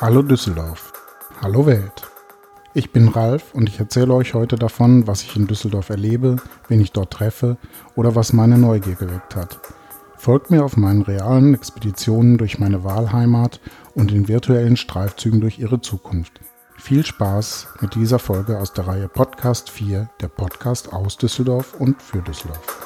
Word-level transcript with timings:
Hallo 0.00 0.22
Düsseldorf. 0.22 0.94
Hallo 1.42 1.66
Welt. 1.66 2.08
Ich 2.72 2.90
bin 2.90 3.08
Ralf 3.08 3.52
und 3.52 3.68
ich 3.68 3.78
erzähle 3.78 4.14
euch 4.14 4.32
heute 4.32 4.56
davon, 4.56 5.06
was 5.06 5.22
ich 5.22 5.36
in 5.36 5.46
Düsseldorf 5.46 5.90
erlebe, 5.90 6.36
wen 6.68 6.80
ich 6.80 6.92
dort 6.92 7.12
treffe 7.12 7.58
oder 7.96 8.14
was 8.14 8.32
meine 8.32 8.56
Neugier 8.56 8.94
geweckt 8.94 9.36
hat. 9.36 9.60
Folgt 10.16 10.50
mir 10.50 10.64
auf 10.64 10.78
meinen 10.78 11.02
realen 11.02 11.52
Expeditionen 11.52 12.38
durch 12.38 12.58
meine 12.58 12.82
Wahlheimat 12.82 13.60
und 13.94 14.10
in 14.10 14.26
virtuellen 14.26 14.78
Streifzügen 14.78 15.42
durch 15.42 15.58
ihre 15.58 15.82
Zukunft. 15.82 16.40
Viel 16.78 17.04
Spaß 17.04 17.68
mit 17.82 17.94
dieser 17.94 18.18
Folge 18.18 18.58
aus 18.58 18.72
der 18.72 18.86
Reihe 18.86 19.06
Podcast 19.06 19.68
4, 19.68 20.08
der 20.18 20.28
Podcast 20.28 20.94
aus 20.94 21.18
Düsseldorf 21.18 21.74
und 21.78 22.00
für 22.00 22.22
Düsseldorf. 22.22 22.79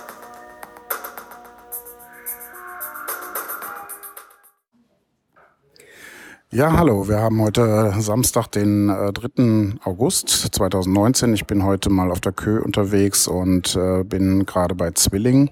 Ja, 6.54 6.76
hallo. 6.76 7.08
Wir 7.08 7.18
haben 7.18 7.42
heute 7.42 7.92
Samstag, 7.98 8.46
den 8.46 8.88
äh, 8.88 9.12
3. 9.12 9.76
August 9.82 10.28
2019. 10.28 11.34
Ich 11.34 11.46
bin 11.46 11.64
heute 11.64 11.90
mal 11.90 12.12
auf 12.12 12.20
der 12.20 12.30
Kö 12.30 12.60
unterwegs 12.60 13.26
und 13.26 13.74
äh, 13.74 14.04
bin 14.04 14.46
gerade 14.46 14.76
bei 14.76 14.92
Zwilling. 14.92 15.50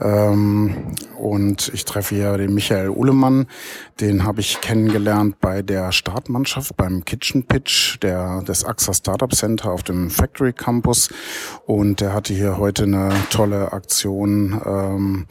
Ähm, 0.00 0.94
und 1.18 1.72
ich 1.74 1.84
treffe 1.84 2.14
hier 2.14 2.38
den 2.38 2.54
Michael 2.54 2.90
Uhlemann. 2.90 3.48
Den 4.00 4.22
habe 4.22 4.38
ich 4.38 4.60
kennengelernt 4.60 5.40
bei 5.40 5.62
der 5.62 5.90
Startmannschaft 5.90 6.76
beim 6.76 7.04
Kitchen 7.04 7.42
Pitch 7.42 7.98
der, 8.02 8.42
des 8.42 8.64
AXA 8.64 8.94
Startup 8.94 9.34
Center 9.34 9.72
auf 9.72 9.82
dem 9.82 10.10
Factory 10.10 10.52
Campus. 10.52 11.08
Und 11.64 12.00
der 12.00 12.12
hatte 12.12 12.32
hier 12.32 12.56
heute 12.56 12.84
eine 12.84 13.10
tolle 13.30 13.72
Aktion. 13.72 14.62
Ähm, 14.64 15.26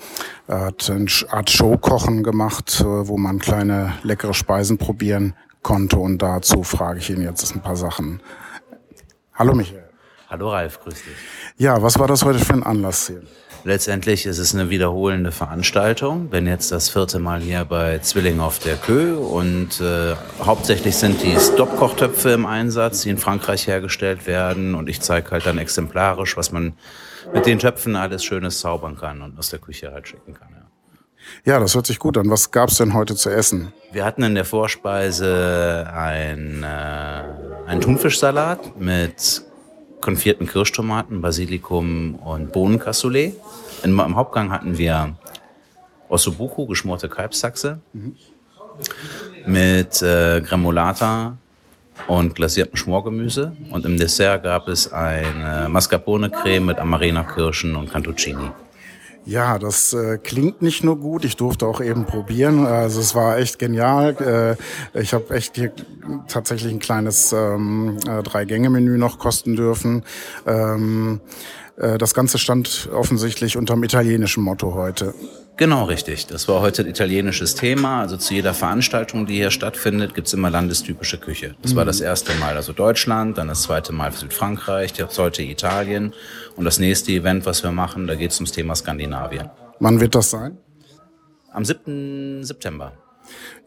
er 0.47 0.65
hat 0.65 0.89
eine 0.89 1.07
Art 1.29 1.49
Showkochen 1.49 2.23
gemacht, 2.23 2.81
äh, 2.81 3.07
wo 3.07 3.17
man 3.17 3.39
kleine 3.39 3.93
leckere 4.03 4.33
Speisen 4.33 4.77
probieren 4.77 5.33
konnte. 5.61 5.97
Und 5.97 6.21
dazu 6.21 6.63
frage 6.63 6.99
ich 6.99 7.09
ihn 7.09 7.21
jetzt 7.21 7.55
ein 7.55 7.61
paar 7.61 7.75
Sachen. 7.75 8.21
Hallo 9.33 9.53
Michael. 9.53 9.84
Hallo 10.27 10.49
Ralf, 10.49 10.79
grüß 10.81 10.95
dich. 10.95 11.15
Ja, 11.57 11.81
was 11.81 11.99
war 11.99 12.07
das 12.07 12.23
heute 12.23 12.39
für 12.39 12.53
ein 12.53 12.63
Anlass 12.63 13.07
hier? 13.07 13.21
Letztendlich 13.63 14.25
ist 14.25 14.37
es 14.37 14.53
eine 14.53 14.69
wiederholende 14.69 15.31
Veranstaltung. 15.31 16.29
Bin 16.29 16.47
jetzt 16.47 16.71
das 16.71 16.89
vierte 16.89 17.19
Mal 17.19 17.41
hier 17.41 17.65
bei 17.65 17.99
Zwilling 17.99 18.39
auf 18.39 18.59
der 18.59 18.75
Kö 18.75 19.15
und 19.15 19.81
äh, 19.81 20.15
hauptsächlich 20.43 20.95
sind 20.95 21.21
die 21.21 21.35
Stop-Kochtöpfe 21.39 22.29
im 22.31 22.45
Einsatz, 22.45 23.01
die 23.01 23.09
in 23.09 23.17
Frankreich 23.17 23.67
hergestellt 23.67 24.25
werden 24.25 24.75
und 24.75 24.89
ich 24.89 25.01
zeige 25.01 25.31
halt 25.31 25.45
dann 25.45 25.57
exemplarisch, 25.57 26.37
was 26.37 26.51
man 26.51 26.73
mit 27.33 27.45
den 27.45 27.59
Töpfen 27.59 27.95
alles 27.95 28.23
Schönes 28.23 28.59
zaubern 28.59 28.97
kann 28.97 29.21
und 29.21 29.37
aus 29.37 29.49
der 29.49 29.59
Küche 29.59 29.91
halt 29.91 30.07
schicken 30.07 30.33
kann. 30.33 30.49
Ja. 30.51 30.65
Ja, 31.43 31.59
das 31.59 31.75
hört 31.75 31.87
sich 31.87 31.99
gut 31.99 32.17
an. 32.17 32.29
Was 32.29 32.51
gab's 32.51 32.77
denn 32.77 32.93
heute 32.93 33.15
zu 33.15 33.29
essen? 33.29 33.73
Wir 33.91 34.05
hatten 34.05 34.23
in 34.23 34.35
der 34.35 34.45
Vorspeise 34.45 35.89
ein, 35.91 36.63
äh, 36.63 37.67
einen 37.67 37.81
Thunfischsalat 37.81 38.79
mit 38.79 39.44
konfierten 40.01 40.47
Kirschtomaten, 40.47 41.21
Basilikum 41.21 42.15
und 42.15 42.51
Bohnencassoulet. 42.51 43.33
Im, 43.83 43.99
Im 43.99 44.15
Hauptgang 44.15 44.51
hatten 44.51 44.77
wir 44.77 45.15
Ossobuco, 46.09 46.65
geschmorte 46.65 47.09
Kalbsachse, 47.09 47.79
mhm. 47.93 48.15
mit 49.45 50.01
äh, 50.01 50.41
Gremolata 50.41 51.37
und 52.07 52.35
glasiertem 52.35 52.75
Schmorgemüse. 52.75 53.55
Und 53.71 53.85
im 53.85 53.97
Dessert 53.97 54.43
gab 54.43 54.67
es 54.67 54.91
eine 54.91 55.67
Mascarpone-Creme 55.69 56.65
mit 56.65 56.79
Amarena-Kirschen 56.79 57.75
und 57.75 57.91
Cantuccini. 57.91 58.51
Ja, 59.25 59.57
das 59.57 59.91
äh, 59.93 60.19
klingt 60.19 60.61
nicht 60.61 60.83
nur 60.83 60.99
gut. 60.99 61.25
Ich 61.25 61.35
durfte 61.35 61.65
auch 61.65 61.81
eben 61.81 62.05
probieren. 62.05 62.67
Also 62.67 62.99
es 62.99 63.15
war 63.15 63.37
echt 63.39 63.57
genial. 63.57 64.57
Äh, 64.93 65.01
ich 65.01 65.15
habe 65.15 65.33
echt 65.33 65.55
hier 65.55 65.71
tatsächlich 66.27 66.71
ein 66.71 66.79
kleines 66.79 67.33
ähm, 67.33 67.97
äh, 68.07 68.21
Drei-Gänge-Menü 68.21 68.99
noch 68.99 69.17
kosten 69.17 69.55
dürfen. 69.55 70.03
Ähm, 70.45 71.21
äh, 71.77 71.97
das 71.97 72.13
Ganze 72.13 72.37
stand 72.37 72.87
offensichtlich 72.93 73.57
unterm 73.57 73.83
italienischen 73.83 74.43
Motto 74.43 74.75
heute. 74.75 75.15
Genau, 75.57 75.85
richtig. 75.85 76.27
Das 76.27 76.49
war 76.49 76.59
heute 76.59 76.81
ein 76.81 76.89
italienisches 76.89 77.55
Thema. 77.55 78.01
Also 78.01 78.17
zu 78.17 78.33
jeder 78.33 78.53
Veranstaltung, 78.53 79.25
die 79.25 79.35
hier 79.35 79.51
stattfindet, 79.51 80.13
gibt's 80.13 80.33
immer 80.33 80.49
landestypische 80.49 81.17
Küche. 81.17 81.55
Das 81.61 81.71
mhm. 81.71 81.77
war 81.77 81.85
das 81.85 82.01
erste 82.01 82.33
Mal 82.35 82.57
also 82.57 82.73
Deutschland, 82.73 83.37
dann 83.37 83.47
das 83.47 83.61
zweite 83.61 83.93
Mal 83.93 84.11
Südfrankreich, 84.11 84.97
jetzt 84.97 85.17
heute 85.17 85.43
Italien. 85.43 86.13
Und 86.57 86.65
das 86.65 86.77
nächste 86.79 87.13
Event, 87.13 87.45
was 87.45 87.63
wir 87.63 87.71
machen, 87.71 88.05
da 88.05 88.15
geht's 88.15 88.37
ums 88.37 88.51
Thema 88.51 88.75
Skandinavien. 88.75 89.49
Wann 89.79 90.01
wird 90.01 90.15
das 90.15 90.29
sein? 90.29 90.57
Am 91.51 91.63
7. 91.63 92.43
September. 92.43 92.91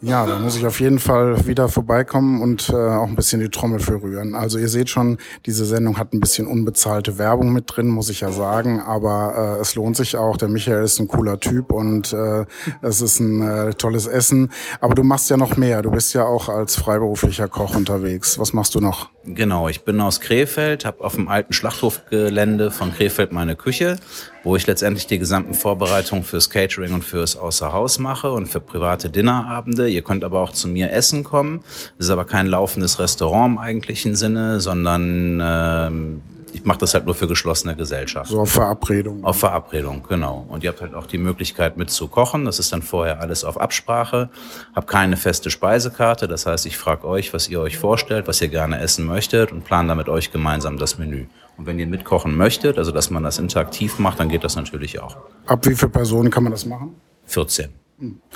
Ja, 0.01 0.27
da 0.27 0.39
muss 0.39 0.57
ich 0.57 0.65
auf 0.65 0.79
jeden 0.79 1.01
Fall 1.01 1.47
wieder 1.49 1.69
vorbeikommen 1.69 2.41
und 2.41 2.69
äh, 2.71 2.75
auch 2.75 3.09
ein 3.09 3.17
bisschen 3.17 3.41
die 3.41 3.49
Trommel 3.49 3.81
für 3.81 4.01
rühren. 4.01 4.37
Also 4.37 4.59
ihr 4.59 4.69
seht 4.69 4.89
schon, 4.89 5.19
diese 5.45 5.65
Sendung 5.65 5.99
hat 5.99 6.13
ein 6.13 6.21
bisschen 6.21 6.47
unbezahlte 6.47 7.19
Werbung 7.19 7.53
mit 7.53 7.65
drin, 7.67 7.89
muss 7.89 8.09
ich 8.09 8.21
ja 8.21 8.31
sagen, 8.31 8.81
aber 8.81 9.57
äh, 9.59 9.61
es 9.61 9.75
lohnt 9.75 9.97
sich 9.97 10.17
auch. 10.17 10.37
Der 10.37 10.49
Michael 10.49 10.85
ist 10.85 11.01
ein 11.01 11.09
cooler 11.09 11.41
Typ 11.41 11.73
und 11.73 12.13
äh, 12.13 12.45
es 12.81 13.01
ist 13.01 13.19
ein 13.19 13.43
äh, 13.43 13.75
tolles 13.75 14.07
Essen. 14.07 14.53
Aber 14.81 14.95
du 14.95 15.03
machst 15.03 15.31
ja 15.31 15.37
noch 15.37 15.57
mehr. 15.57 15.83
Du 15.83 15.91
bist 15.91 16.15
ja 16.15 16.25
auch 16.25 16.49
als 16.49 16.77
freiberuflicher 16.77 17.49
Koch 17.49 17.75
unterwegs. 17.75 18.39
Was 18.39 18.53
machst 18.53 18.77
du 18.77 18.81
noch? 18.81 19.11
Genau, 19.35 19.69
ich 19.69 19.83
bin 19.83 20.01
aus 20.01 20.21
Krefeld, 20.21 20.87
habe 20.87 21.05
auf 21.05 21.15
dem 21.15 21.29
alten 21.29 21.53
Schlachthofgelände 21.53 22.71
von 22.71 22.95
Krefeld 22.95 23.31
meine 23.31 23.57
Küche, 23.57 23.97
wo 24.43 24.57
ich 24.57 24.67
letztendlich 24.67 25.07
die 25.07 25.19
gesamten 25.19 25.53
Vorbereitungen 25.53 26.25
fürs 26.25 26.49
Catering 26.49 26.95
und 26.95 27.05
fürs 27.05 27.37
Außerhaus 27.37 27.99
mache 27.99 28.33
und 28.33 28.47
für 28.47 28.61
private 28.61 29.11
Dinnerabende 29.11 29.89
Ihr 29.89 30.03
könnt 30.03 30.25
aber 30.25 30.41
auch 30.41 30.53
zu 30.53 30.67
mir 30.69 30.93
essen 30.93 31.25
kommen. 31.25 31.61
Das 31.99 32.07
ist 32.07 32.11
aber 32.11 32.25
kein 32.25 32.47
laufendes 32.47 32.99
Restaurant 32.99 33.53
im 33.53 33.59
eigentlichen 33.59 34.17
Sinne, 34.17 34.61
sondern 34.61 35.41
ähm, 35.43 36.23
ich 36.53 36.65
mache 36.65 36.79
das 36.79 36.95
halt 36.95 37.07
nur 37.07 37.15
für 37.15 37.27
geschlossene 37.27 37.77
Gesellschaften. 37.77 38.33
So 38.33 38.41
auf 38.41 38.51
Verabredung. 38.51 39.25
Auf 39.25 39.39
Verabredung, 39.39 40.03
genau. 40.09 40.47
Und 40.49 40.65
ihr 40.65 40.71
habt 40.71 40.81
halt 40.81 40.95
auch 40.95 41.07
die 41.07 41.19
Möglichkeit 41.19 41.77
mitzukochen. 41.77 42.45
Das 42.45 42.59
ist 42.59 42.73
dann 42.73 42.83
vorher 42.83 43.21
alles 43.21 43.45
auf 43.45 43.61
Absprache. 43.61 44.31
Hab 44.75 44.87
keine 44.87 45.17
feste 45.17 45.51
Speisekarte. 45.51 46.29
Das 46.29 46.47
heißt, 46.47 46.67
ich 46.67 46.77
frage 46.77 47.07
euch, 47.07 47.35
was 47.35 47.49
ihr 47.49 47.61
euch 47.61 47.79
vorstellt, 47.79 48.29
was 48.29 48.41
ihr 48.41 48.49
gerne 48.49 48.79
essen 48.81 49.07
möchtet 49.07 49.53
und 49.53 49.65
plan 49.65 49.89
dann 49.89 49.99
mit 49.99 50.09
euch 50.09 50.31
gemeinsam 50.31 50.79
das 50.79 50.99
Menü. 50.99 51.27
Und 51.57 51.67
wenn 51.67 51.79
ihr 51.79 51.87
mitkochen 51.87 52.37
möchtet, 52.37 52.79
also 52.79 52.93
dass 52.93 53.11
man 53.11 53.23
das 53.23 53.39
interaktiv 53.39 53.99
macht, 53.99 54.21
dann 54.21 54.29
geht 54.29 54.45
das 54.45 54.57
natürlich 54.57 55.01
auch. 55.01 55.17
Ab 55.47 55.67
wie 55.67 55.75
viele 55.75 55.91
Personen 55.91 56.31
kann 56.31 56.45
man 56.45 56.53
das 56.53 56.65
machen? 56.65 56.95
14. 57.27 57.69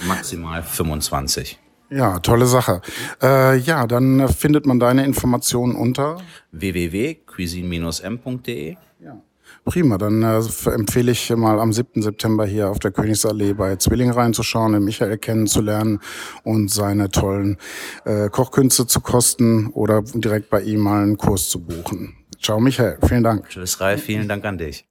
Maximal 0.07 0.63
25. 0.63 1.59
Ja, 1.93 2.19
tolle 2.21 2.47
Sache. 2.47 2.81
Äh, 3.23 3.59
ja, 3.59 3.87
dann 3.87 4.27
findet 4.29 4.65
man 4.67 4.81
deine 4.81 5.05
Informationen 5.05 5.75
unter 5.75 6.17
www.cuisine-m.de. 6.53 8.77
Ja. 9.05 9.21
Prima, 9.65 9.99
dann 9.99 10.23
äh, 10.23 10.41
empfehle 10.71 11.13
ich 11.13 11.31
mal 11.37 11.61
am 11.61 11.73
7. 11.73 12.03
September 12.03 12.47
hier 12.47 12.71
auf 12.71 12.79
der 12.79 12.91
Königsallee 12.91 13.53
bei 13.53 13.77
Zwilling 13.77 14.11
reinzuschauen, 14.11 14.73
den 14.73 14.85
Michael 14.85 15.19
kennenzulernen 15.19 16.01
und 16.43 16.71
seine 16.71 17.11
tollen 17.11 17.59
äh, 18.05 18.29
Kochkünste 18.29 18.87
zu 18.87 19.01
kosten 19.01 19.69
oder 19.69 20.03
direkt 20.03 20.51
bei 20.51 20.63
ihm 20.63 20.81
mal 20.81 21.03
einen 21.03 21.19
Kurs 21.19 21.49
zu 21.49 21.61
buchen. 21.61 22.15
Ciao 22.41 22.59
Michael, 22.59 22.99
vielen 23.07 23.23
Dank. 23.23 23.49
Tschüss 23.49 23.81
Ralf, 23.81 24.03
vielen 24.03 24.27
Dank 24.27 24.45
an 24.45 24.59
dich. 24.59 24.85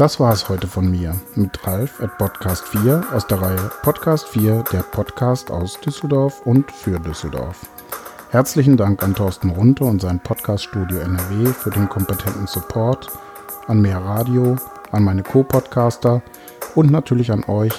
Das 0.00 0.18
war 0.18 0.32
es 0.32 0.48
heute 0.48 0.66
von 0.66 0.90
mir 0.90 1.14
mit 1.34 1.62
Ralf 1.66 2.00
at 2.00 2.16
Podcast 2.16 2.66
4 2.68 3.04
aus 3.12 3.26
der 3.26 3.42
Reihe 3.42 3.70
Podcast 3.82 4.28
4, 4.28 4.64
der 4.72 4.82
Podcast 4.82 5.50
aus 5.50 5.78
Düsseldorf 5.78 6.40
und 6.46 6.72
für 6.72 6.98
Düsseldorf. 6.98 7.66
Herzlichen 8.30 8.78
Dank 8.78 9.02
an 9.02 9.14
Thorsten 9.14 9.50
Runte 9.50 9.84
und 9.84 10.00
sein 10.00 10.18
Podcaststudio 10.18 11.00
NRW 11.00 11.48
für 11.48 11.68
den 11.68 11.86
kompetenten 11.90 12.46
Support, 12.46 13.08
an 13.66 13.82
Mehr 13.82 13.98
Radio, 13.98 14.56
an 14.90 15.04
meine 15.04 15.22
Co-Podcaster 15.22 16.22
und 16.74 16.90
natürlich 16.90 17.30
an 17.30 17.44
euch, 17.44 17.74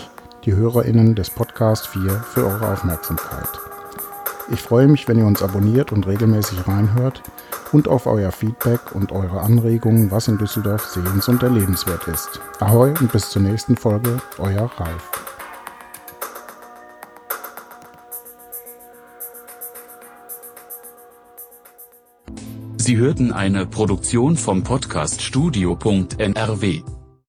die 0.45 0.53
HörerInnen 0.53 1.15
des 1.15 1.31
Podcast 1.31 1.87
4, 1.87 2.11
für 2.11 2.45
eure 2.45 2.71
Aufmerksamkeit. 2.71 3.49
Ich 4.51 4.61
freue 4.61 4.87
mich, 4.87 5.07
wenn 5.07 5.17
ihr 5.17 5.25
uns 5.25 5.41
abonniert 5.41 5.91
und 5.91 6.05
regelmäßig 6.05 6.67
reinhört 6.67 7.23
und 7.71 7.87
auf 7.87 8.05
euer 8.05 8.31
Feedback 8.31 8.93
und 8.93 9.11
eure 9.11 9.41
Anregungen, 9.41 10.11
was 10.11 10.27
in 10.27 10.37
Düsseldorf 10.37 10.85
sehens- 10.85 11.27
und 11.27 11.43
erlebenswert 11.43 12.07
ist. 12.07 12.39
Ahoi 12.59 12.89
und 12.99 13.11
bis 13.11 13.29
zur 13.29 13.41
nächsten 13.41 13.75
Folge, 13.75 14.21
euer 14.37 14.69
Ralf. 14.77 15.11
Sie 22.77 22.97
hörten 22.97 23.31
eine 23.31 23.67
Produktion 23.67 24.35
vom 24.35 24.63
Podcast 24.63 25.21
Studio.NRW. 25.21 26.81